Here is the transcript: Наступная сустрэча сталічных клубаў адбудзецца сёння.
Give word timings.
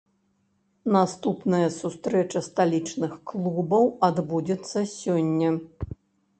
Наступная 0.95 1.67
сустрэча 1.81 2.39
сталічных 2.47 3.13
клубаў 3.35 3.85
адбудзецца 4.11 4.77
сёння. 4.99 5.49